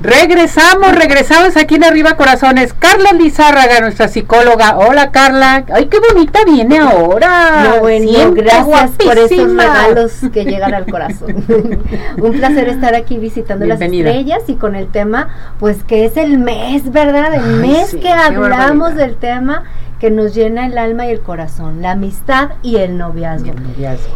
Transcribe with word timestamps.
Regresamos, 0.00 0.94
regresamos 0.96 1.56
aquí 1.56 1.76
en 1.76 1.84
Arriba 1.84 2.16
Corazones. 2.16 2.72
Carla 2.72 3.12
Lizárraga, 3.12 3.80
nuestra 3.80 4.08
psicóloga. 4.08 4.76
Hola 4.76 5.12
Carla. 5.12 5.64
Ay, 5.72 5.86
qué 5.86 5.98
bonita 6.00 6.40
viene 6.44 6.78
ahora. 6.78 7.64
No, 7.64 7.80
bueno, 7.80 8.32
gracias 8.32 8.90
por 8.90 9.16
esos 9.16 9.56
regalos 9.56 10.12
que 10.32 10.44
llegan 10.44 10.74
al 10.74 10.86
corazón. 10.86 11.44
Un 12.18 12.32
placer 12.32 12.68
estar 12.68 12.94
aquí 12.94 13.18
visitando 13.18 13.66
las 13.66 13.80
estrellas 13.80 14.42
y 14.48 14.54
con 14.56 14.74
el 14.74 14.88
tema, 14.88 15.28
pues 15.60 15.84
que 15.84 16.04
es 16.04 16.16
el 16.16 16.38
mes, 16.38 16.90
¿verdad? 16.90 17.32
El 17.34 17.56
mes 17.60 17.94
que 17.94 18.10
hablamos 18.10 18.96
del 18.96 19.16
tema 19.16 19.64
que 20.04 20.10
nos 20.10 20.34
llena 20.34 20.66
el 20.66 20.76
alma 20.76 21.06
y 21.06 21.12
el 21.12 21.20
corazón, 21.20 21.80
la 21.80 21.92
amistad 21.92 22.50
y 22.62 22.76
el 22.76 22.98
noviazgo. 22.98 23.54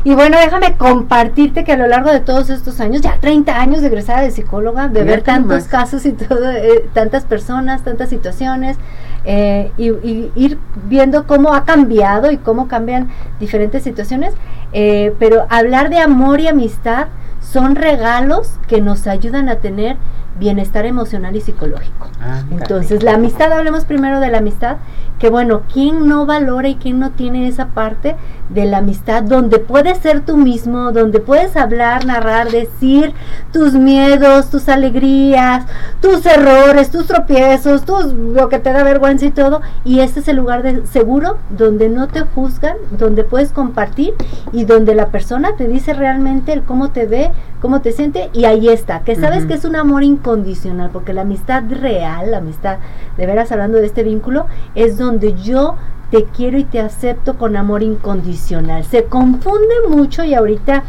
Y, 0.05 0.15
bueno, 0.15 0.37
déjame 0.39 0.77
compartirte 0.77 1.65
que 1.65 1.73
a 1.73 1.79
lo 1.79 1.87
largo 1.87 2.13
de 2.13 2.21
todos 2.21 2.51
estos 2.51 2.79
años, 2.81 3.01
ya 3.01 3.17
30 3.19 3.59
años 3.59 3.81
de 3.81 3.87
egresada 3.87 4.21
de 4.21 4.31
psicóloga, 4.31 4.89
de 4.89 5.03
ver 5.03 5.23
tantos 5.23 5.65
casos 5.65 6.05
y 6.05 6.13
todo, 6.13 6.51
eh, 6.51 6.85
tantas 6.93 7.25
personas, 7.25 7.85
tantas 7.85 8.11
situaciones, 8.11 8.77
eh, 9.25 9.73
y, 9.79 10.31
ir 10.35 10.59
viendo 10.91 11.27
cómo 11.27 11.55
ha 11.55 11.65
cambiado 11.65 12.31
y 12.31 12.37
cómo 12.37 12.69
cambian 12.69 13.09
diferentes 13.41 13.83
situaciones, 13.83 14.35
eh, 14.75 15.15
pero 15.19 15.47
hablar 15.49 15.89
de 15.89 16.01
amor 16.01 16.41
y 16.41 16.49
amistad 16.49 17.07
son 17.41 17.77
regalos 17.77 18.59
que 18.67 18.83
nos 18.83 19.07
ayudan 19.07 19.49
a 19.49 19.55
tener 19.55 19.97
bienestar 20.39 20.87
emocional 20.87 21.35
y 21.37 21.41
psicológico. 21.41 22.09
Ah, 22.21 22.43
Entonces, 22.51 23.03
la 23.03 23.15
amistad, 23.15 23.53
hablemos 23.53 23.85
primero 23.85 24.21
de 24.21 24.31
la 24.31 24.39
amistad, 24.39 24.77
que 25.19 25.31
bueno, 25.31 25.63
¿quién 25.73 26.09
no 26.09 26.27
valora 26.27 26.69
y 26.69 26.77
quién 26.77 26.99
no 26.99 27.11
tiene 27.11 27.49
esa 27.49 27.69
parte 27.69 28.17
de 28.49 28.65
la 28.65 28.79
amistad 28.79 29.23
donde 29.23 29.59
puedes 29.59 29.99
ser 29.99 30.21
tú 30.25 30.37
mismo, 30.37 30.93
donde 30.93 31.21
puedes 31.21 31.57
hablar, 31.57 32.07
narrar, 32.07 32.51
decir 32.51 33.13
tus 33.53 33.75
miedos, 33.75 34.51
tus 34.51 34.69
alegrías, 34.69 35.67
tus 36.01 36.25
errores, 36.25 36.91
tus 36.91 37.07
tropiezos, 37.07 37.85
tus, 37.85 38.13
lo 38.13 38.49
que 38.49 38.59
te 38.59 38.73
da 38.73 38.83
vergüenza 38.85 39.27
y 39.27 39.31
todo, 39.31 39.61
y 39.85 40.01
este 40.01 40.21
es 40.21 40.29
el 40.29 40.37
lugar 40.37 40.63
de, 40.63 40.87
seguro 40.87 41.37
donde 41.51 41.89
no 41.89 42.09
te 42.09 42.21
juzgan, 42.21 42.77
donde 42.91 43.25
puedes 43.25 43.53
compartir 43.53 44.15
y 44.53 44.65
donde 44.65 44.95
la 44.95 45.09
persona 45.09 45.57
te 45.57 45.69
dice 45.69 45.93
realmente 45.93 46.53
el 46.53 46.63
cómo 46.63 46.91
te 46.91 47.07
ve, 47.07 47.31
cómo 47.61 47.81
te 47.81 47.93
siente 47.93 48.31
y 48.33 48.45
ahí 48.45 48.69
está, 48.69 49.01
que 49.01 49.17
sabes 49.17 49.45
que 49.45 49.55
es 49.55 49.65
un 49.65 49.77
amor 49.77 50.05
incondicional, 50.05 50.91
porque 50.91 51.13
la 51.13 51.23
amistad 51.23 51.65
real, 51.69 52.31
la 52.31 52.39
amistad 52.39 52.79
de 53.17 53.27
veras 53.27 53.53
hablando 53.53 53.79
de 53.79 53.87
este 53.87 54.05
vínculo, 54.05 54.47
es 54.75 54.97
donde 54.97 55.08
yo 55.17 55.77
te 56.11 56.25
quiero 56.25 56.59
y 56.59 56.65
te 56.65 56.81
acepto 56.81 57.37
con 57.37 57.57
amor 57.57 57.83
incondicional. 57.83 58.85
Se 58.85 59.05
confunde 59.05 59.75
mucho 59.89 60.25
y 60.25 60.35
ahorita 60.35 60.85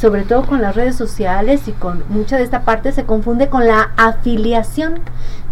sobre 0.00 0.22
todo 0.22 0.46
con 0.46 0.62
las 0.62 0.74
redes 0.74 0.96
sociales 0.96 1.68
y 1.68 1.72
con 1.72 2.04
mucha 2.08 2.38
de 2.38 2.42
esta 2.42 2.62
parte 2.62 2.90
se 2.90 3.04
confunde 3.04 3.48
con 3.48 3.66
la 3.66 3.90
afiliación. 3.98 5.00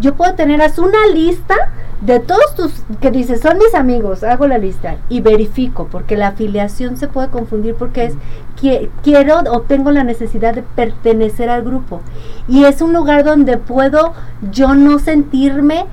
Yo 0.00 0.14
puedo 0.14 0.34
tener 0.34 0.62
una 0.78 1.06
lista 1.12 1.54
de 2.00 2.18
todos 2.18 2.54
tus 2.54 2.72
que 3.00 3.10
dices 3.10 3.40
son 3.40 3.58
mis 3.58 3.74
amigos, 3.74 4.22
hago 4.22 4.46
la 4.46 4.56
lista 4.56 4.96
y 5.08 5.20
verifico 5.20 5.88
porque 5.90 6.16
la 6.16 6.28
afiliación 6.28 6.96
se 6.96 7.08
puede 7.08 7.28
confundir 7.28 7.74
porque 7.74 8.06
es 8.06 8.14
que 8.58 8.88
quiero 9.02 9.38
o 9.50 9.62
tengo 9.62 9.90
la 9.90 10.04
necesidad 10.04 10.54
de 10.54 10.62
pertenecer 10.62 11.50
al 11.50 11.62
grupo 11.62 12.00
y 12.46 12.64
es 12.64 12.80
un 12.80 12.92
lugar 12.92 13.24
donde 13.24 13.58
puedo 13.58 14.14
yo 14.52 14.74
no 14.74 15.00
sentirme 15.00 15.86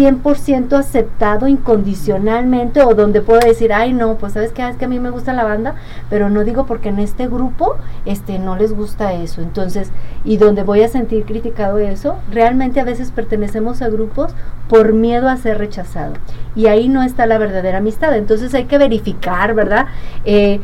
100% 0.00 0.72
aceptado 0.72 1.46
incondicionalmente 1.46 2.82
o 2.82 2.94
donde 2.94 3.20
puedo 3.20 3.40
decir, 3.40 3.72
ay 3.72 3.92
no, 3.92 4.16
pues 4.16 4.32
sabes 4.32 4.52
que 4.52 4.66
es 4.66 4.76
que 4.76 4.86
a 4.86 4.88
mí 4.88 4.98
me 4.98 5.10
gusta 5.10 5.34
la 5.34 5.44
banda, 5.44 5.74
pero 6.08 6.30
no 6.30 6.42
digo 6.42 6.64
porque 6.64 6.88
en 6.88 6.98
este 6.98 7.28
grupo 7.28 7.76
este 8.06 8.38
no 8.38 8.56
les 8.56 8.72
gusta 8.72 9.12
eso. 9.12 9.42
Entonces, 9.42 9.90
y 10.24 10.38
donde 10.38 10.62
voy 10.62 10.82
a 10.82 10.88
sentir 10.88 11.26
criticado 11.26 11.78
eso, 11.78 12.16
realmente 12.30 12.80
a 12.80 12.84
veces 12.84 13.10
pertenecemos 13.10 13.82
a 13.82 13.88
grupos 13.88 14.32
por 14.68 14.94
miedo 14.94 15.28
a 15.28 15.36
ser 15.36 15.58
rechazado. 15.58 16.14
Y 16.56 16.66
ahí 16.66 16.88
no 16.88 17.02
está 17.02 17.26
la 17.26 17.38
verdadera 17.38 17.78
amistad. 17.78 18.16
Entonces 18.16 18.54
hay 18.54 18.64
que 18.64 18.78
verificar, 18.78 19.54
¿verdad? 19.54 19.86
Eh, 20.24 20.60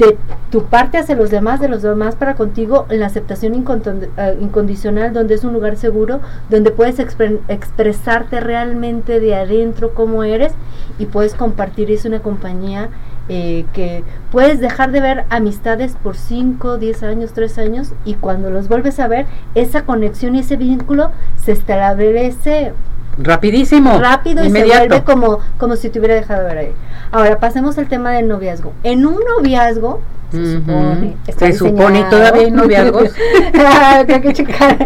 de 0.00 0.16
tu 0.50 0.64
parte 0.64 0.98
hacia 0.98 1.14
los 1.14 1.30
demás, 1.30 1.60
de 1.60 1.68
los 1.68 1.82
demás 1.82 2.16
para 2.16 2.34
contigo, 2.34 2.86
en 2.88 3.00
la 3.00 3.06
aceptación 3.06 3.54
eh, 3.54 4.38
incondicional, 4.40 5.12
donde 5.12 5.34
es 5.34 5.44
un 5.44 5.52
lugar 5.52 5.76
seguro, 5.76 6.20
donde 6.48 6.70
puedes 6.70 6.98
expresarte 6.98 8.40
realmente 8.40 9.20
de 9.20 9.34
adentro 9.34 9.94
cómo 9.94 10.24
eres 10.24 10.52
y 10.98 11.06
puedes 11.06 11.34
compartir. 11.34 11.90
Es 11.90 12.04
una 12.06 12.20
compañía 12.20 12.88
eh, 13.28 13.66
que 13.74 14.02
puedes 14.32 14.58
dejar 14.58 14.90
de 14.90 15.00
ver 15.00 15.24
amistades 15.28 15.94
por 16.02 16.16
5, 16.16 16.78
10 16.78 17.02
años, 17.02 17.32
3 17.32 17.58
años 17.58 17.92
y 18.04 18.14
cuando 18.14 18.50
los 18.50 18.68
vuelves 18.68 18.98
a 18.98 19.06
ver, 19.06 19.26
esa 19.54 19.84
conexión 19.84 20.34
y 20.34 20.40
ese 20.40 20.56
vínculo 20.56 21.10
se 21.36 21.52
establece 21.52 22.72
Rapidísimo. 23.18 23.98
Rápido 23.98 24.44
y 24.44 24.50
se 24.50 24.64
vuelve 24.64 25.02
como, 25.04 25.40
como 25.58 25.76
si 25.76 25.90
te 25.90 25.98
hubiera 25.98 26.14
dejado 26.14 26.44
ver 26.44 26.58
ahí. 26.58 26.72
Ahora 27.12 27.38
pasemos 27.38 27.76
al 27.78 27.88
tema 27.88 28.12
del 28.12 28.28
noviazgo. 28.28 28.72
En 28.82 29.06
un 29.06 29.20
noviazgo, 29.36 30.00
se 30.30 30.54
supone, 30.56 31.16
se 31.36 31.52
supone 31.52 32.04
todavía 32.04 32.42
hay 32.42 32.50
noviazgos. 32.50 33.10
Ah, 33.62 34.04
que 34.06 34.32
checar. 34.32 34.78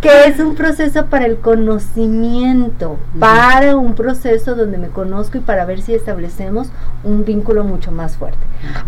que 0.00 0.24
es 0.26 0.38
un 0.38 0.54
proceso 0.54 1.06
para 1.06 1.26
el 1.26 1.36
conocimiento, 1.36 2.98
para 3.18 3.76
un 3.76 3.94
proceso 3.94 4.54
donde 4.54 4.78
me 4.78 4.88
conozco 4.88 5.38
y 5.38 5.40
para 5.40 5.64
ver 5.64 5.82
si 5.82 5.94
establecemos 5.94 6.68
un 7.02 7.24
vínculo 7.24 7.64
mucho 7.64 7.92
más 7.92 8.16
fuerte. 8.16 8.38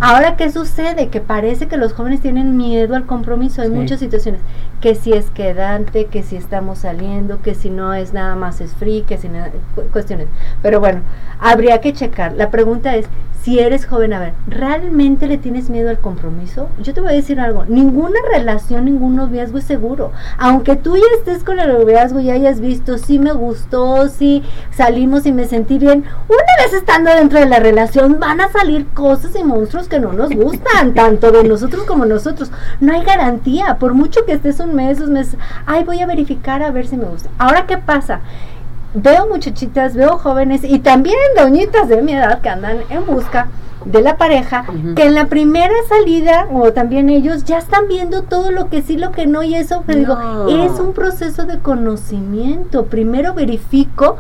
Ahora, 0.01 0.37
¿qué 0.37 0.51
sucede? 0.51 1.09
Que 1.09 1.21
parece 1.21 1.67
que 1.69 1.77
los 1.77 1.93
jóvenes 1.93 2.21
tienen 2.21 2.57
miedo 2.57 2.95
al 2.95 3.07
compromiso. 3.07 3.63
Hay 3.63 3.71
muchas 3.71 4.01
situaciones. 4.01 4.41
Que 4.81 4.95
si 4.95 5.13
es 5.13 5.31
quedante, 5.31 6.07
que 6.07 6.23
si 6.23 6.37
estamos 6.37 6.81
saliendo, 6.81 7.41
que 7.43 7.55
si 7.55 7.71
no 7.71 7.95
es 7.95 8.13
nada 8.13 8.35
más 8.37 8.61
es 8.61 8.73
free, 8.75 9.03
que 9.03 9.19
si 9.19 9.29
nada, 9.29 9.51
cuestiones. 9.93 10.29
Pero 10.63 10.81
bueno, 10.81 11.01
habría 11.39 11.81
que 11.81 11.93
checar. 11.93 12.33
La 12.33 12.51
pregunta 12.51 12.97
es, 12.97 13.07
si 13.47 13.61
eres 13.61 13.87
joven, 13.87 14.13
a 14.13 14.19
ver, 14.19 14.33
¿realmente 14.49 15.29
le 15.29 15.39
tienes 15.39 15.71
miedo 15.71 15.89
al 15.89 16.01
compromiso? 16.01 16.69
Yo 16.83 16.93
te 16.93 17.01
voy 17.01 17.13
a 17.13 17.15
decir 17.15 17.39
algo, 17.39 17.65
ninguna 17.65 18.19
relación, 18.33 18.87
ningún 18.87 19.15
noviazgo 19.15 19.59
es 19.59 19.65
seguro. 19.65 20.11
Aunque 20.37 20.75
tú 20.75 20.97
ya 20.97 21.05
estés 21.17 21.45
con 21.45 21.61
el 21.61 21.69
noviazgo 21.69 22.19
y 22.19 22.33
hayas 22.33 22.59
visto, 22.59 22.99
si 22.99 23.21
me 23.21 23.31
gustó, 23.31 24.09
si 24.09 24.43
salimos 24.73 25.27
y 25.27 25.33
me 25.33 25.45
sentí 25.45 25.79
bien, 25.79 26.03
una 26.29 26.65
vez 26.65 26.73
estando 26.73 27.15
dentro 27.15 27.39
de 27.39 27.47
la 27.47 27.61
relación 27.61 28.19
van 28.19 28.41
a 28.41 28.49
salir 28.49 28.89
cosas 28.89 29.37
y 29.37 29.45
monstruos 29.45 29.87
que 29.87 30.01
no 30.01 30.13
nos 30.13 30.31
gustan, 30.31 30.95
tanto 30.95 31.31
de 31.31 31.45
nosotros 31.45 31.85
como 31.85 32.05
nosotros. 32.05 32.51
No 32.81 32.95
hay 32.95 33.05
garantía, 33.05 33.77
por 33.79 33.95
mucho 33.95 34.25
que 34.25 34.33
estés 34.33 34.59
un 34.59 34.75
mes, 34.75 34.99
dos 34.99 35.09
meses, 35.09 35.37
ay, 35.67 35.85
voy 35.85 36.01
a 36.01 36.07
verificar 36.07 36.65
a 36.65 36.73
ver 36.73 36.89
si 36.89 36.97
me 36.97 37.05
gusta. 37.05 37.31
Ahora, 37.39 37.65
¿qué 37.67 37.79
pasa? 37.79 38.23
Veo 38.97 39.29
muchachitas, 39.29 39.95
veo 39.95 40.19
jóvenes 40.19 40.63
y 40.65 40.79
también 40.79 41.17
doñitas 41.37 41.89
de 41.89 42.03
mi 42.03 42.15
edad 42.15 42.41
que 42.41 42.49
andan 42.49 42.79
en 42.89 43.07
busca 43.07 43.49
de 43.85 44.01
la 44.01 44.17
pareja, 44.17 44.65
que 44.97 45.05
en 45.05 45.15
la 45.15 45.27
primera 45.27 45.75
salida, 45.89 46.49
o 46.53 46.73
también 46.73 47.09
ellos, 47.09 47.45
ya 47.45 47.59
están 47.59 47.87
viendo 47.87 48.23
todo 48.23 48.51
lo 48.51 48.69
que 48.69 48.83
sí, 48.83 48.97
lo 48.97 49.13
que 49.13 49.27
no, 49.27 49.45
y 49.45 49.55
eso, 49.55 49.85
pero 49.87 50.01
digo, 50.01 50.19
es 50.49 50.81
un 50.81 50.93
proceso 50.93 51.45
de 51.45 51.61
conocimiento. 51.61 52.87
Primero 52.87 53.33
verifico 53.35 54.17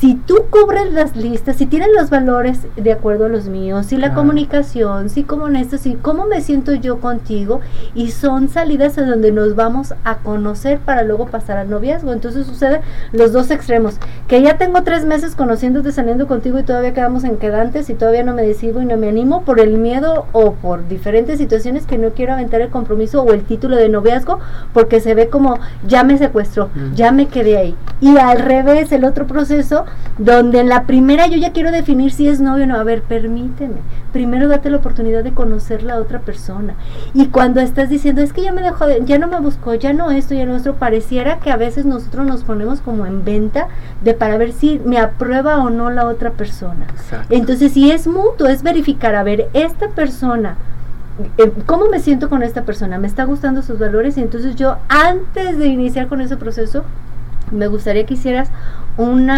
si 0.00 0.14
tú 0.14 0.46
cubres 0.48 0.90
las 0.94 1.14
listas, 1.14 1.56
si 1.56 1.66
tienes 1.66 1.90
los 1.94 2.08
valores 2.08 2.60
de 2.74 2.90
acuerdo 2.90 3.26
a 3.26 3.28
los 3.28 3.48
míos, 3.48 3.84
si 3.84 3.98
la 3.98 4.14
comunicación, 4.14 5.10
si 5.10 5.24
como 5.24 5.44
honesto, 5.44 5.76
si 5.76 5.92
cómo 5.94 6.24
me 6.24 6.40
siento 6.40 6.72
yo 6.72 7.00
contigo, 7.00 7.60
y 7.94 8.10
son 8.10 8.48
salidas 8.48 8.96
a 8.96 9.02
donde 9.02 9.30
nos 9.30 9.54
vamos 9.56 9.92
a 10.04 10.16
conocer 10.16 10.78
para 10.78 11.02
luego 11.02 11.26
pasar 11.26 11.58
al 11.58 11.68
noviazgo. 11.68 12.14
Entonces 12.14 12.46
sucede 12.46 12.80
los 13.12 13.32
dos 13.32 13.50
extremos, 13.50 13.98
que 14.26 14.40
ya 14.40 14.56
tengo 14.56 14.82
tres 14.84 15.04
meses 15.04 15.34
conociéndote, 15.34 15.92
saliendo 15.92 16.26
contigo 16.26 16.58
y 16.58 16.62
todavía 16.62 16.94
quedamos 16.94 17.24
en 17.24 17.36
quedantes 17.36 17.90
y 17.90 17.94
todavía 17.94 18.22
no 18.22 18.32
me 18.32 18.42
decido 18.42 18.80
y 18.80 18.86
no 18.86 18.96
me 18.96 19.10
animo 19.10 19.42
por 19.42 19.60
el 19.60 19.76
miedo 19.76 20.24
o 20.32 20.54
por 20.54 20.88
diferentes 20.88 21.36
situaciones 21.36 21.84
que 21.84 21.98
no 21.98 22.10
quiero 22.10 22.32
aventar 22.32 22.62
el 22.62 22.70
compromiso 22.70 23.22
o 23.22 23.34
el 23.34 23.42
título 23.42 23.76
de 23.76 23.90
noviazgo 23.90 24.38
porque 24.72 25.00
se 25.00 25.14
ve 25.14 25.28
como 25.28 25.58
ya 25.86 26.04
me 26.04 26.16
secuestró, 26.16 26.70
ya 26.94 27.12
me 27.12 27.28
quedé 27.28 27.58
ahí. 27.58 27.76
Y 28.00 28.16
al 28.16 28.38
revés, 28.38 28.92
el 28.92 29.04
otro 29.04 29.26
proceso 29.26 29.84
donde 30.18 30.60
en 30.60 30.68
la 30.68 30.84
primera 30.84 31.26
yo 31.26 31.36
ya 31.36 31.52
quiero 31.52 31.70
definir 31.70 32.12
si 32.12 32.28
es 32.28 32.40
novio 32.40 32.64
o 32.64 32.66
no. 32.66 32.76
A 32.76 32.84
ver, 32.84 33.02
permíteme. 33.02 33.76
Primero 34.12 34.48
date 34.48 34.70
la 34.70 34.78
oportunidad 34.78 35.24
de 35.24 35.32
conocer 35.32 35.82
la 35.82 35.96
otra 35.96 36.20
persona. 36.20 36.74
Y 37.14 37.26
cuando 37.26 37.60
estás 37.60 37.88
diciendo, 37.88 38.22
es 38.22 38.32
que 38.32 38.42
ya 38.42 38.52
me 38.52 38.62
dejó, 38.62 38.86
ya 39.04 39.18
no 39.18 39.28
me 39.28 39.40
buscó, 39.40 39.74
ya 39.74 39.92
no 39.92 40.10
esto, 40.10 40.34
ya 40.34 40.46
nuestro, 40.46 40.74
pareciera 40.74 41.38
que 41.38 41.50
a 41.50 41.56
veces 41.56 41.86
nosotros 41.86 42.26
nos 42.26 42.42
ponemos 42.44 42.80
como 42.80 43.06
en 43.06 43.24
venta 43.24 43.68
de 44.02 44.14
para 44.14 44.36
ver 44.36 44.52
si 44.52 44.80
me 44.84 44.98
aprueba 44.98 45.58
o 45.58 45.70
no 45.70 45.90
la 45.90 46.06
otra 46.06 46.32
persona. 46.32 46.86
Entonces, 47.30 47.72
si 47.72 47.90
es 47.90 48.06
mutuo, 48.06 48.48
es 48.48 48.62
verificar, 48.62 49.14
a 49.14 49.22
ver, 49.22 49.48
esta 49.54 49.88
persona 49.88 50.56
eh, 51.38 51.52
¿cómo 51.66 51.88
me 51.88 52.00
siento 52.00 52.30
con 52.30 52.42
esta 52.42 52.62
persona? 52.62 52.98
¿Me 52.98 53.06
está 53.06 53.24
gustando 53.24 53.62
sus 53.62 53.78
valores? 53.78 54.16
Y 54.16 54.22
entonces 54.22 54.56
yo, 54.56 54.76
antes 54.88 55.58
de 55.58 55.66
iniciar 55.66 56.08
con 56.08 56.20
ese 56.20 56.36
proceso, 56.36 56.84
me 57.50 57.66
gustaría 57.68 58.06
que 58.06 58.14
hicieras 58.14 58.50
un 58.96 59.30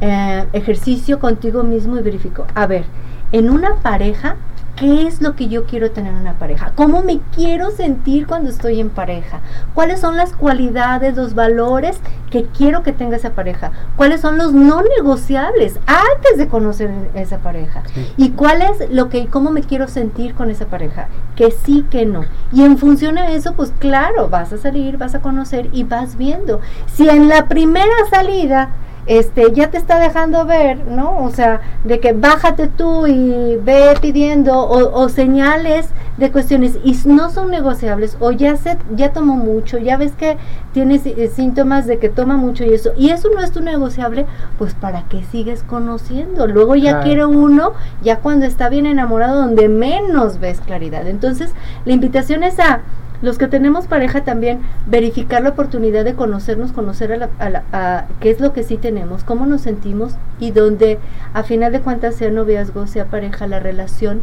eh, 0.00 0.44
ejercicio 0.52 1.18
contigo 1.18 1.62
mismo 1.62 1.98
y 1.98 2.02
verifico, 2.02 2.46
a 2.54 2.66
ver, 2.66 2.84
en 3.32 3.50
una 3.50 3.76
pareja, 3.76 4.36
¿Qué 4.76 5.06
es 5.06 5.22
lo 5.22 5.36
que 5.36 5.46
yo 5.46 5.66
quiero 5.66 5.92
tener 5.92 6.12
en 6.12 6.20
una 6.20 6.32
pareja? 6.32 6.72
¿Cómo 6.74 7.00
me 7.00 7.20
quiero 7.32 7.70
sentir 7.70 8.26
cuando 8.26 8.50
estoy 8.50 8.80
en 8.80 8.90
pareja? 8.90 9.38
¿Cuáles 9.72 10.00
son 10.00 10.16
las 10.16 10.32
cualidades, 10.32 11.14
los 11.14 11.34
valores 11.34 12.00
que 12.34 12.42
quiero 12.46 12.82
que 12.82 12.92
tenga 12.92 13.16
esa 13.16 13.30
pareja, 13.30 13.70
cuáles 13.94 14.20
son 14.20 14.36
los 14.36 14.52
no 14.52 14.82
negociables 14.96 15.78
antes 15.86 16.36
de 16.36 16.48
conocer 16.48 16.90
esa 17.14 17.38
pareja 17.38 17.84
y 18.16 18.30
cuál 18.30 18.62
es 18.62 18.90
lo 18.90 19.08
que 19.08 19.26
cómo 19.26 19.52
me 19.52 19.62
quiero 19.62 19.86
sentir 19.86 20.34
con 20.34 20.50
esa 20.50 20.66
pareja, 20.66 21.06
que 21.36 21.52
sí, 21.52 21.86
que 21.88 22.06
no. 22.06 22.24
Y 22.52 22.64
en 22.64 22.76
función 22.76 23.14
de 23.14 23.36
eso, 23.36 23.52
pues 23.54 23.72
claro, 23.78 24.28
vas 24.28 24.52
a 24.52 24.58
salir, 24.58 24.98
vas 24.98 25.14
a 25.14 25.20
conocer 25.20 25.68
y 25.70 25.84
vas 25.84 26.16
viendo. 26.16 26.60
Si 26.92 27.08
en 27.08 27.28
la 27.28 27.46
primera 27.46 27.94
salida 28.10 28.70
este, 29.06 29.52
ya 29.52 29.70
te 29.70 29.76
está 29.76 29.98
dejando 29.98 30.46
ver, 30.46 30.78
¿no? 30.86 31.22
O 31.22 31.30
sea, 31.30 31.60
de 31.84 32.00
que 32.00 32.12
bájate 32.12 32.68
tú 32.68 33.06
y 33.06 33.56
ve 33.56 33.94
pidiendo 34.00 34.58
o, 34.58 35.08
señales 35.08 35.88
de 36.16 36.30
cuestiones 36.30 36.78
y 36.84 36.96
no 37.06 37.30
son 37.30 37.50
negociables 37.50 38.16
o 38.20 38.30
ya 38.30 38.56
se 38.56 38.78
ya 38.94 39.12
tomó 39.12 39.34
mucho, 39.34 39.78
ya 39.78 39.96
ves 39.96 40.12
que 40.12 40.36
tienes 40.72 41.04
eh, 41.06 41.30
síntomas 41.34 41.86
de 41.86 41.98
que 41.98 42.08
toma 42.08 42.36
mucho 42.36 42.64
y 42.64 42.72
eso 42.72 42.92
y 42.96 43.10
eso 43.10 43.28
no 43.34 43.42
es 43.42 43.50
tu 43.52 43.60
negociable, 43.60 44.26
pues 44.58 44.74
para 44.74 45.04
qué 45.08 45.22
sigues 45.24 45.62
conociendo. 45.62 46.46
Luego 46.46 46.76
ya 46.76 47.00
quiere 47.00 47.26
uno 47.26 47.72
ya 48.02 48.20
cuando 48.20 48.46
está 48.46 48.68
bien 48.68 48.86
enamorado 48.86 49.40
donde 49.40 49.68
menos 49.68 50.40
ves 50.40 50.60
claridad. 50.60 51.06
Entonces, 51.06 51.52
la 51.84 51.92
invitación 51.92 52.42
es 52.42 52.58
a 52.58 52.80
los 53.24 53.38
que 53.38 53.48
tenemos 53.48 53.86
pareja 53.86 54.22
también, 54.22 54.60
verificar 54.86 55.42
la 55.42 55.50
oportunidad 55.50 56.04
de 56.04 56.14
conocernos, 56.14 56.72
conocer 56.72 57.12
a, 57.12 57.48
la, 57.48 57.62
a, 57.72 58.04
qué 58.20 58.30
es 58.30 58.38
lo 58.38 58.52
que 58.52 58.62
sí 58.62 58.76
tenemos, 58.76 59.24
cómo 59.24 59.46
nos 59.46 59.62
sentimos 59.62 60.14
y 60.38 60.50
donde 60.50 60.98
a 61.32 61.42
final 61.42 61.72
de 61.72 61.80
cuentas 61.80 62.16
sea 62.16 62.30
noviazgo, 62.30 62.86
sea 62.86 63.06
pareja, 63.06 63.46
la 63.46 63.60
relación 63.60 64.20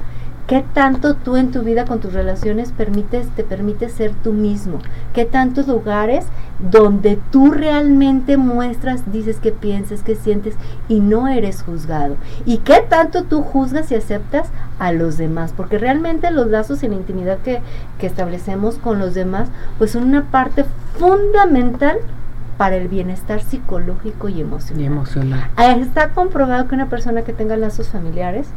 ¿Qué 0.51 0.65
tanto 0.73 1.13
tú 1.13 1.37
en 1.37 1.51
tu 1.51 1.61
vida 1.61 1.85
con 1.85 2.01
tus 2.01 2.11
relaciones 2.11 2.73
permites, 2.73 3.29
te 3.37 3.45
permites 3.45 3.93
ser 3.93 4.11
tú 4.21 4.33
mismo? 4.33 4.79
¿Qué 5.13 5.23
tantos 5.23 5.65
lugares 5.69 6.25
donde 6.59 7.17
tú 7.31 7.51
realmente 7.51 8.35
muestras, 8.35 9.09
dices 9.13 9.37
que 9.37 9.53
pienses, 9.53 10.03
que 10.03 10.17
sientes 10.17 10.55
y 10.89 10.99
no 10.99 11.29
eres 11.29 11.61
juzgado? 11.63 12.17
¿Y 12.45 12.57
qué 12.57 12.83
tanto 12.85 13.23
tú 13.23 13.43
juzgas 13.43 13.93
y 13.93 13.95
aceptas 13.95 14.49
a 14.77 14.91
los 14.91 15.17
demás? 15.17 15.53
Porque 15.55 15.77
realmente 15.77 16.29
los 16.31 16.47
lazos 16.47 16.83
y 16.83 16.89
la 16.89 16.95
intimidad 16.95 17.37
que, 17.37 17.61
que 17.97 18.07
establecemos 18.07 18.77
con 18.77 18.99
los 18.99 19.13
demás, 19.13 19.47
pues 19.77 19.91
son 19.91 20.03
una 20.03 20.31
parte 20.31 20.65
fundamental 20.99 21.95
para 22.57 22.75
el 22.75 22.89
bienestar 22.89 23.41
psicológico 23.41 24.27
y 24.27 24.41
emocional. 24.41 24.81
Y 24.81 24.85
emocional. 24.85 25.49
Está 25.79 26.09
comprobado 26.09 26.67
que 26.67 26.75
una 26.75 26.89
persona 26.89 27.21
que 27.21 27.31
tenga 27.31 27.55
lazos 27.55 27.87
familiares, 27.87 28.49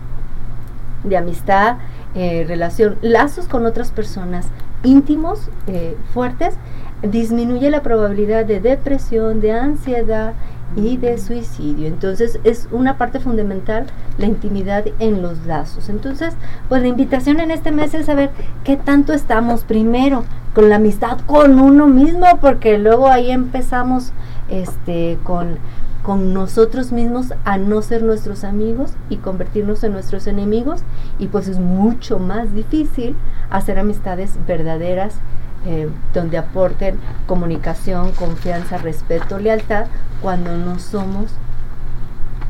de 1.05 1.17
amistad, 1.17 1.77
eh, 2.15 2.45
relación, 2.47 2.97
lazos 3.03 3.49
con 3.49 3.67
otras 3.67 3.91
personas 3.91 4.49
íntimos, 4.83 5.49
eh, 5.67 5.97
fuertes, 6.13 6.55
disminuye 7.03 7.71
la 7.71 7.83
probabilidad 7.83 8.45
de 8.45 8.61
depresión, 8.61 9.41
de 9.41 9.53
ansiedad 9.53 10.35
y 10.77 10.97
de 10.97 11.19
suicidio. 11.19 11.87
Entonces 11.87 12.39
es 12.45 12.69
una 12.73 12.99
parte 12.99 13.21
fundamental 13.21 13.87
la 14.19 14.27
intimidad 14.27 14.85
en 14.99 15.23
los 15.23 15.47
lazos. 15.47 15.89
Entonces, 15.89 16.35
pues 16.69 16.83
la 16.83 16.89
invitación 16.89 17.41
en 17.41 17.51
este 17.51 17.71
mes 17.73 17.95
es 17.95 18.07
saber 18.07 18.31
qué 18.65 18.77
tanto 18.77 19.13
estamos 19.13 19.65
primero 19.65 20.25
con 20.55 20.69
la 20.69 20.77
amistad 20.77 21.19
con 21.27 21.61
uno 21.61 21.87
mismo, 21.87 22.27
porque 22.41 22.79
luego 22.79 23.09
ahí 23.09 23.31
empezamos 23.31 24.13
este 24.49 25.19
con 25.25 25.59
con 26.05 26.35
nosotros 26.35 26.93
mismos 26.93 27.33
a 27.47 27.57
no 27.57 27.81
ser 27.81 28.03
nuestros 28.03 28.45
amigos 28.45 28.93
y 29.09 29.17
convertirnos 29.17 29.83
en 29.85 29.93
nuestros 29.93 30.27
enemigos 30.27 30.83
y 31.19 31.29
pues 31.29 31.49
es 31.49 31.59
mucho 31.59 32.19
más 32.19 32.55
difícil 32.55 33.17
hacer 33.49 33.79
amistades 33.79 34.33
verdaderas 34.47 35.15
eh, 35.67 35.89
donde 36.13 36.37
aporten 36.37 36.99
comunicación, 37.27 38.13
confianza, 38.13 38.77
respeto, 38.77 39.39
lealtad 39.39 39.87
cuando 40.21 40.59
no 40.59 40.79
somos 40.79 41.33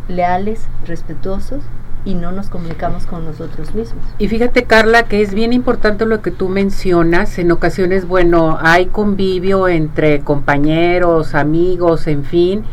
leales, 0.08 0.66
respetuosos 0.84 1.62
y 2.04 2.14
no 2.14 2.32
nos 2.32 2.48
comunicamos 2.48 3.06
con 3.06 3.24
nosotros 3.24 3.72
mismos. 3.72 4.02
Y 4.18 4.26
fíjate 4.26 4.64
Carla 4.64 5.04
que 5.04 5.22
es 5.22 5.32
bien 5.32 5.52
importante 5.52 6.06
lo 6.06 6.22
que 6.22 6.32
tú 6.32 6.48
mencionas, 6.48 7.38
en 7.38 7.52
ocasiones 7.52 8.08
bueno, 8.08 8.58
hay 8.60 8.86
convivio 8.86 9.68
entre 9.68 10.22
compañeros, 10.22 11.36
amigos, 11.36 12.08
en 12.08 12.24
fin, 12.24 12.64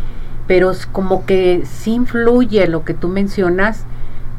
pero 0.51 0.71
es 0.71 0.85
como 0.85 1.25
que 1.25 1.63
sí 1.63 1.93
influye 1.93 2.67
lo 2.67 2.83
que 2.83 2.93
tú 2.93 3.07
mencionas, 3.07 3.85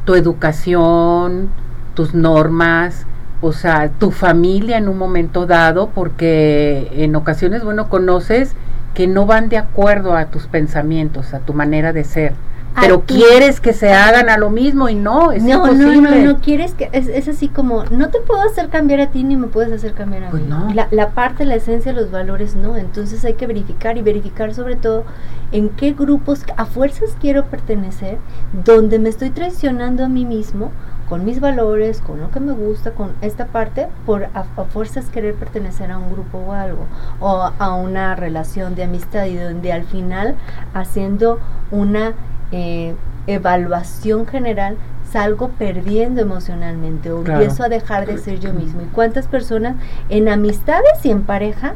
tu 0.05 0.13
educación, 0.13 1.49
tus 1.95 2.13
normas, 2.13 3.07
o 3.41 3.51
sea, 3.51 3.89
tu 3.89 4.11
familia 4.11 4.77
en 4.77 4.89
un 4.89 4.99
momento 4.99 5.47
dado, 5.47 5.89
porque 5.89 6.91
en 6.97 7.15
ocasiones, 7.15 7.63
bueno, 7.63 7.89
conoces 7.89 8.53
que 8.93 9.07
no 9.07 9.25
van 9.25 9.49
de 9.49 9.57
acuerdo 9.57 10.15
a 10.15 10.25
tus 10.25 10.47
pensamientos, 10.47 11.33
a 11.33 11.39
tu 11.39 11.53
manera 11.53 11.93
de 11.93 12.03
ser 12.03 12.33
pero 12.79 13.01
quieres 13.01 13.59
que 13.59 13.73
se 13.73 13.93
hagan 13.93 14.29
a 14.29 14.37
lo 14.37 14.49
mismo 14.49 14.89
y 14.89 14.95
no, 14.95 15.31
es 15.31 15.43
no, 15.43 15.65
No, 15.73 16.01
no, 16.01 16.15
no, 16.15 16.39
quieres 16.39 16.73
que, 16.73 16.89
es, 16.91 17.27
así 17.27 17.47
como, 17.47 17.85
no 17.85 18.09
te 18.09 18.19
puedo 18.19 18.41
hacer 18.41 18.69
cambiar 18.69 18.99
a 19.01 19.07
ti 19.07 19.23
ni 19.23 19.35
me 19.35 19.47
puedes 19.47 19.71
hacer 19.71 19.93
cambiar 19.93 20.25
a 20.25 20.29
pues 20.29 20.43
mí. 20.43 20.49
No. 20.49 20.73
La, 20.73 20.87
la 20.91 21.11
parte, 21.11 21.45
la 21.45 21.55
esencia, 21.55 21.93
los 21.93 22.09
valores, 22.09 22.55
no. 22.55 22.75
Entonces 22.75 23.23
hay 23.25 23.35
que 23.35 23.47
verificar 23.47 23.97
y 23.97 24.01
verificar 24.01 24.53
sobre 24.53 24.75
todo 24.75 25.03
en 25.51 25.69
qué 25.69 25.93
grupos 25.93 26.43
a 26.57 26.65
fuerzas 26.65 27.15
quiero 27.19 27.45
pertenecer, 27.45 28.17
donde 28.65 28.97
me 28.99 29.09
estoy 29.09 29.29
traicionando 29.29 30.03
a 30.05 30.09
mí 30.09 30.25
mismo 30.25 30.71
con 31.09 31.25
mis 31.25 31.39
valores, 31.39 32.01
con 32.01 32.21
lo 32.21 32.31
que 32.31 32.39
me 32.39 32.53
gusta, 32.53 32.91
con 32.91 33.11
esta 33.21 33.47
parte, 33.47 33.87
por 34.05 34.25
a, 34.25 34.45
a, 34.55 34.63
fuerzas 34.65 35.05
querer 35.09 35.35
pertenecer 35.35 35.91
a 35.91 35.97
un 35.97 36.11
grupo 36.11 36.37
o 36.37 36.51
algo, 36.53 36.85
o 37.19 37.51
a 37.57 37.75
una 37.75 38.15
relación 38.15 38.75
de 38.75 38.83
amistad 38.83 39.25
y 39.25 39.35
donde 39.35 39.71
al 39.71 39.83
final 39.83 40.35
haciendo 40.73 41.39
una 41.71 42.13
eh, 42.51 42.95
evaluación 43.27 44.27
general 44.27 44.77
salgo 45.11 45.49
perdiendo 45.49 46.21
emocionalmente 46.21 47.11
o 47.11 47.19
empiezo 47.19 47.63
a 47.63 47.69
dejar 47.69 48.07
de 48.07 48.17
ser 48.17 48.39
yo 48.39 48.51
mismo. 48.53 48.81
¿Y 48.81 48.85
cuántas 48.85 49.27
personas 49.27 49.75
en 50.09 50.27
amistades 50.27 51.03
y 51.03 51.11
en 51.11 51.21
pareja 51.21 51.75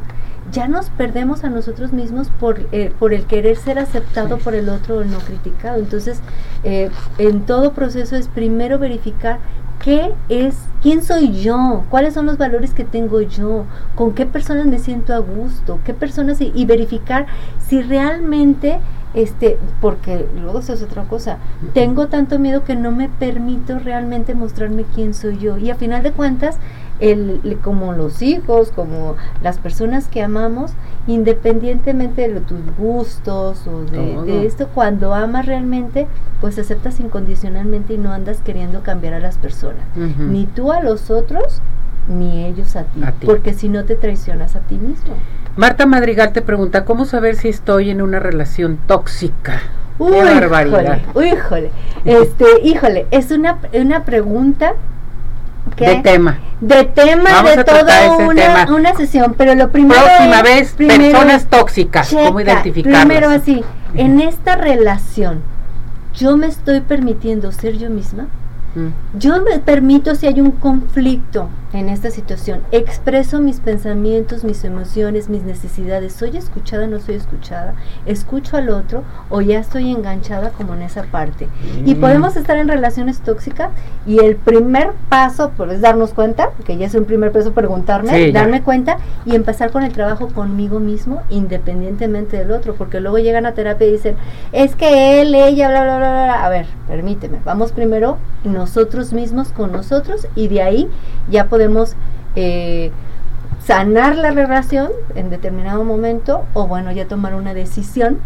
ya 0.52 0.68
nos 0.68 0.90
perdemos 0.90 1.44
a 1.44 1.50
nosotros 1.50 1.92
mismos 1.92 2.28
por, 2.40 2.60
eh, 2.72 2.92
por 2.98 3.12
el 3.12 3.26
querer 3.26 3.56
ser 3.56 3.78
aceptado 3.78 4.38
por 4.38 4.54
el 4.54 4.68
otro 4.68 4.98
o 4.98 5.04
no 5.04 5.18
criticado? 5.18 5.78
Entonces, 5.78 6.20
eh, 6.64 6.90
en 7.18 7.42
todo 7.42 7.72
proceso 7.72 8.16
es 8.16 8.28
primero 8.28 8.78
verificar 8.78 9.38
qué 9.82 10.12
es, 10.28 10.56
quién 10.82 11.02
soy 11.02 11.40
yo, 11.40 11.84
cuáles 11.90 12.14
son 12.14 12.26
los 12.26 12.38
valores 12.38 12.74
que 12.74 12.84
tengo 12.84 13.20
yo, 13.20 13.64
con 13.94 14.12
qué 14.14 14.26
personas 14.26 14.66
me 14.66 14.78
siento 14.78 15.14
a 15.14 15.18
gusto, 15.18 15.80
qué 15.84 15.94
personas 15.94 16.40
y 16.40 16.66
verificar 16.66 17.26
si 17.66 17.82
realmente 17.82 18.78
este, 19.14 19.58
porque 19.80 20.26
luego 20.40 20.58
eso 20.60 20.74
es 20.74 20.82
otra 20.82 21.04
cosa. 21.04 21.38
Tengo 21.72 22.08
tanto 22.08 22.38
miedo 22.38 22.64
que 22.64 22.76
no 22.76 22.90
me 22.90 23.08
permito 23.08 23.78
realmente 23.78 24.34
mostrarme 24.34 24.84
quién 24.94 25.14
soy 25.14 25.38
yo. 25.38 25.56
Y 25.56 25.70
a 25.70 25.74
final 25.74 26.02
de 26.02 26.12
cuentas, 26.12 26.58
el, 27.00 27.58
como 27.62 27.92
los 27.92 28.22
hijos, 28.22 28.70
como 28.70 29.16
las 29.42 29.58
personas 29.58 30.08
que 30.08 30.22
amamos, 30.22 30.72
independientemente 31.06 32.28
de 32.28 32.40
tus 32.40 32.60
gustos 32.76 33.66
o 33.66 33.84
de, 33.84 34.46
esto, 34.46 34.68
cuando 34.74 35.14
amas 35.14 35.46
realmente, 35.46 36.06
pues 36.40 36.58
aceptas 36.58 37.00
incondicionalmente 37.00 37.94
y 37.94 37.98
no 37.98 38.12
andas 38.12 38.40
queriendo 38.42 38.82
cambiar 38.82 39.14
a 39.14 39.20
las 39.20 39.38
personas. 39.38 39.84
Ni 40.18 40.46
tú 40.46 40.72
a 40.72 40.82
los 40.82 41.10
otros, 41.10 41.62
ni 42.08 42.44
ellos 42.44 42.76
a 42.76 42.84
ti. 42.84 43.00
Porque 43.24 43.54
si 43.54 43.68
no 43.68 43.84
te 43.84 43.96
traicionas 43.96 44.56
a 44.56 44.60
ti 44.60 44.76
mismo. 44.76 45.14
Marta 45.56 45.86
Madrigal 45.86 46.32
te 46.32 46.42
pregunta, 46.42 46.84
¿cómo 46.84 47.04
saber 47.04 47.36
si 47.36 47.48
estoy 47.48 47.90
en 47.90 48.02
una 48.02 48.20
relación 48.20 48.78
tóxica? 48.86 49.60
Uy, 49.98 50.12
barbaridad. 50.12 51.00
híjole, 51.16 51.70
este, 52.04 52.44
híjole, 52.62 53.06
es 53.10 53.30
una, 53.32 53.58
una 53.72 54.04
pregunta 54.04 54.74
de 55.76 55.96
tema. 55.96 56.38
De 56.60 56.84
tema 56.84 57.42
de 57.42 57.64
toda 57.64 58.16
una, 58.16 58.66
una 58.70 58.94
sesión, 58.94 59.34
pero 59.36 59.54
lo 59.54 59.70
primero 59.70 60.00
Próxima 60.00 60.42
vez, 60.42 60.72
personas 60.72 61.46
tóxicas, 61.46 62.10
¿cómo 62.10 62.40
identificarlas? 62.40 63.04
Primero 63.04 63.30
así, 63.30 63.64
en 63.94 64.20
esta 64.20 64.56
relación, 64.56 65.40
¿yo 66.14 66.36
me 66.36 66.46
estoy 66.46 66.80
permitiendo 66.80 67.52
ser 67.52 67.78
yo 67.78 67.90
misma? 67.90 68.26
Mm. 68.74 69.18
Yo 69.18 69.42
me 69.42 69.58
permito 69.58 70.14
si 70.14 70.26
hay 70.26 70.40
un 70.40 70.52
conflicto 70.52 71.48
en 71.72 71.88
esta 71.90 72.10
situación, 72.10 72.62
expreso 72.72 73.40
mis 73.40 73.60
pensamientos, 73.60 74.42
mis 74.42 74.64
emociones, 74.64 75.28
mis 75.28 75.42
necesidades, 75.42 76.14
soy 76.14 76.36
escuchada, 76.36 76.86
no 76.86 76.98
soy 76.98 77.16
escuchada, 77.16 77.74
escucho 78.06 78.56
al 78.56 78.70
otro 78.70 79.04
o 79.28 79.42
ya 79.42 79.60
estoy 79.60 79.90
enganchada 79.90 80.50
como 80.50 80.74
en 80.74 80.82
esa 80.82 81.02
parte. 81.04 81.48
Y 81.84 81.94
mm. 81.94 82.00
podemos 82.00 82.36
estar 82.36 82.56
en 82.56 82.68
relaciones 82.68 83.20
tóxicas 83.20 83.70
y 84.06 84.18
el 84.18 84.36
primer 84.36 84.92
paso 85.10 85.52
pues, 85.56 85.72
es 85.72 85.80
darnos 85.82 86.14
cuenta, 86.14 86.50
que 86.64 86.78
ya 86.78 86.86
es 86.86 86.94
un 86.94 87.04
primer 87.04 87.32
paso 87.32 87.52
preguntarme, 87.52 88.32
darme 88.32 88.62
cuenta 88.62 88.96
y 89.26 89.34
empezar 89.34 89.70
con 89.70 89.82
el 89.82 89.92
trabajo 89.92 90.28
conmigo 90.28 90.80
mismo 90.80 91.22
independientemente 91.28 92.38
del 92.38 92.50
otro, 92.50 92.74
porque 92.74 93.00
luego 93.00 93.18
llegan 93.18 93.44
a 93.44 93.52
terapia 93.52 93.86
y 93.86 93.92
dicen, 93.92 94.16
es 94.52 94.74
que 94.74 95.20
él, 95.20 95.34
ella, 95.34 95.68
bla, 95.68 95.82
bla, 95.82 95.98
bla, 95.98 96.10
bla. 96.10 96.46
A 96.46 96.48
ver, 96.48 96.66
permíteme, 96.86 97.40
vamos 97.44 97.72
primero 97.72 98.16
nosotros 98.44 99.12
mismos 99.12 99.48
con 99.48 99.72
nosotros 99.72 100.26
y 100.34 100.48
de 100.48 100.62
ahí 100.62 100.88
ya 101.30 101.44
podemos 101.44 101.57
eh, 102.36 102.90
sanar 103.64 104.16
la 104.16 104.30
relación 104.30 104.90
en 105.14 105.30
determinado 105.30 105.84
momento 105.84 106.44
o 106.54 106.66
bueno, 106.66 106.92
ya 106.92 107.06
tomar 107.06 107.34
una 107.34 107.54
decisión 107.54 108.18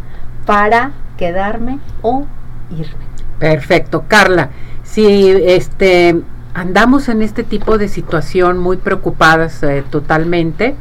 para 0.47 0.93
quedarme 1.17 1.79
o 2.03 2.27
irme. 2.71 3.05
Perfecto, 3.39 4.05
Carla. 4.07 4.51
Si 4.85 5.31
este 5.31 6.23
andamos 6.55 7.09
en 7.09 7.23
este 7.23 7.45
tipo 7.45 7.79
de 7.79 7.89
situación 7.89 8.59
muy 8.59 8.77
preocupadas 8.77 9.63
eh, 9.63 9.83
totalmente, 9.91 10.75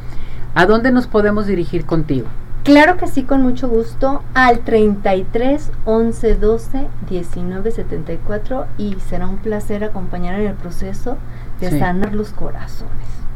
¿a 0.53 0.65
dónde 0.65 0.91
nos 0.91 1.07
podemos 1.07 1.47
dirigir 1.47 1.85
contigo? 1.85 2.27
Claro 2.63 2.97
que 2.97 3.07
sí, 3.07 3.23
con 3.23 3.41
mucho 3.41 3.67
gusto, 3.67 4.21
al 4.35 4.59
33 4.59 5.71
11 5.85 6.35
12 6.35 6.87
19 7.09 7.71
74 7.71 8.67
y 8.77 8.97
será 9.09 9.27
un 9.27 9.37
placer 9.37 9.83
acompañar 9.83 10.39
en 10.39 10.45
el 10.45 10.53
proceso 10.53 11.17
de 11.61 11.79
sanar 11.79 12.13
los 12.13 12.31
corazones. 12.31 12.91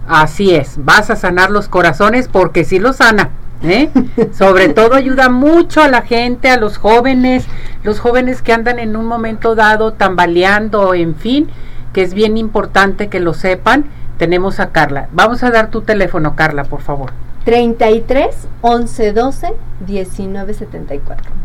Así 0.07 0.53
es, 0.53 0.83
vas 0.83 1.09
a 1.09 1.15
sanar 1.15 1.49
los 1.49 1.69
corazones 1.69 2.27
porque 2.27 2.65
sí 2.65 2.79
los 2.79 2.97
sana. 2.97 3.29
¿eh? 3.63 3.89
Sobre 4.33 4.69
todo 4.69 4.95
ayuda 4.95 5.29
mucho 5.29 5.81
a 5.81 5.87
la 5.87 6.01
gente, 6.01 6.49
a 6.49 6.57
los 6.57 6.77
jóvenes, 6.77 7.45
los 7.83 7.99
jóvenes 7.99 8.41
que 8.41 8.53
andan 8.53 8.79
en 8.79 8.95
un 8.95 9.05
momento 9.05 9.55
dado 9.55 9.93
tambaleando, 9.93 10.93
en 10.93 11.15
fin, 11.15 11.49
que 11.93 12.01
es 12.01 12.13
bien 12.13 12.37
importante 12.37 13.07
que 13.07 13.19
lo 13.19 13.33
sepan. 13.33 13.85
Tenemos 14.17 14.59
a 14.59 14.69
Carla. 14.69 15.09
Vamos 15.11 15.43
a 15.43 15.51
dar 15.51 15.71
tu 15.71 15.81
teléfono, 15.81 16.35
Carla, 16.35 16.63
por 16.63 16.81
favor. 16.81 17.11
33 17.43 18.47
11 18.61 19.13
12 19.13 19.53
19 19.85 20.53
74. 20.53 21.44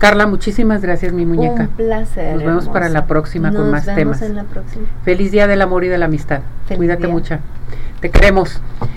Carla, 0.00 0.26
muchísimas 0.26 0.80
gracias, 0.80 1.12
mi 1.12 1.26
muñeca. 1.26 1.64
Un 1.64 1.68
placer. 1.68 2.32
Nos 2.32 2.42
vemos 2.42 2.68
para 2.70 2.88
la 2.88 3.04
próxima 3.04 3.52
con 3.52 3.70
más 3.70 3.84
vemos 3.84 3.98
temas. 3.98 4.22
En 4.22 4.34
la 4.34 4.44
próxima. 4.44 4.86
Feliz 5.04 5.30
Día 5.30 5.46
del 5.46 5.60
Amor 5.60 5.84
y 5.84 5.88
de 5.88 5.98
la 5.98 6.06
Amistad. 6.06 6.40
Cuídate 6.74 7.06
mucho. 7.06 7.36
Te 8.00 8.08
queremos. 8.08 8.62